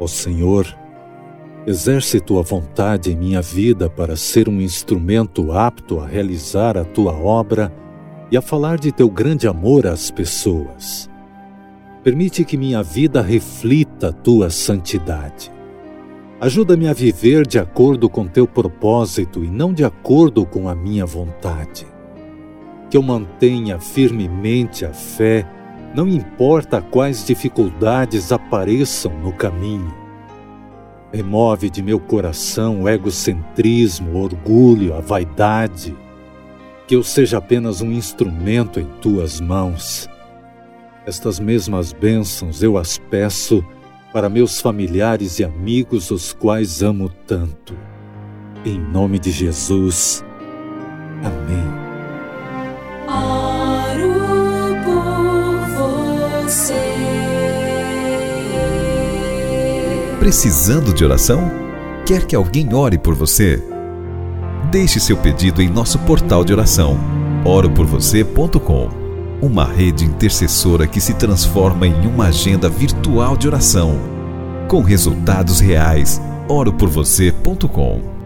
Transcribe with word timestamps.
Ó 0.00 0.06
Senhor, 0.06 0.66
exerce 1.66 2.20
tua 2.20 2.42
vontade 2.42 3.12
em 3.12 3.16
minha 3.16 3.42
vida 3.42 3.90
para 3.90 4.16
ser 4.16 4.48
um 4.48 4.60
instrumento 4.60 5.52
apto 5.52 5.98
a 6.00 6.06
realizar 6.06 6.78
a 6.78 6.84
tua 6.84 7.12
obra 7.12 7.72
e 8.30 8.36
a 8.36 8.42
falar 8.42 8.78
de 8.78 8.92
teu 8.92 9.10
grande 9.10 9.48
amor 9.48 9.86
às 9.86 10.10
pessoas. 10.10 11.10
Permite 12.04 12.44
que 12.44 12.56
minha 12.56 12.82
vida 12.82 13.20
reflita 13.20 14.08
a 14.08 14.12
tua 14.12 14.50
santidade. 14.50 15.50
Ajuda-me 16.40 16.86
a 16.86 16.92
viver 16.92 17.46
de 17.46 17.58
acordo 17.58 18.08
com 18.08 18.26
teu 18.26 18.46
propósito 18.46 19.44
e 19.44 19.48
não 19.50 19.72
de 19.72 19.84
acordo 19.84 20.46
com 20.46 20.68
a 20.68 20.74
minha 20.74 21.04
vontade. 21.04 21.84
Que 22.90 22.96
eu 22.96 23.02
mantenha 23.02 23.78
firmemente 23.78 24.84
a 24.84 24.92
fé 24.92 25.46
não 25.94 26.06
importa 26.06 26.82
quais 26.82 27.24
dificuldades 27.24 28.30
apareçam 28.30 29.12
no 29.20 29.32
caminho. 29.32 29.94
Remove 31.12 31.70
de 31.70 31.82
meu 31.82 31.98
coração 31.98 32.82
o 32.82 32.88
egocentrismo, 32.88 34.12
o 34.12 34.22
orgulho, 34.22 34.94
a 34.94 35.00
vaidade. 35.00 35.96
Que 36.86 36.94
eu 36.94 37.02
seja 37.02 37.38
apenas 37.38 37.80
um 37.80 37.90
instrumento 37.90 38.78
em 38.78 38.86
tuas 39.00 39.40
mãos. 39.40 40.08
Estas 41.06 41.40
mesmas 41.40 41.92
bênçãos 41.92 42.62
eu 42.62 42.76
as 42.76 42.98
peço 42.98 43.64
para 44.12 44.28
meus 44.28 44.60
familiares 44.60 45.38
e 45.38 45.44
amigos, 45.44 46.10
os 46.10 46.34
quais 46.34 46.82
amo 46.82 47.08
tanto. 47.26 47.74
Em 48.64 48.78
nome 48.78 49.18
de 49.18 49.30
Jesus. 49.30 50.22
Precisando 60.28 60.92
de 60.92 61.02
oração? 61.02 61.50
Quer 62.04 62.26
que 62.26 62.36
alguém 62.36 62.74
ore 62.74 62.98
por 62.98 63.14
você? 63.14 63.64
Deixe 64.70 65.00
seu 65.00 65.16
pedido 65.16 65.62
em 65.62 65.70
nosso 65.70 65.98
portal 66.00 66.44
de 66.44 66.52
oração, 66.52 66.98
oroporvocê.com. 67.46 68.90
Uma 69.40 69.64
rede 69.64 70.04
intercessora 70.04 70.86
que 70.86 71.00
se 71.00 71.14
transforma 71.14 71.86
em 71.86 72.06
uma 72.06 72.26
agenda 72.26 72.68
virtual 72.68 73.38
de 73.38 73.48
oração, 73.48 73.98
com 74.68 74.82
resultados 74.82 75.60
reais. 75.60 76.20
oroporvocê.com 76.46 78.17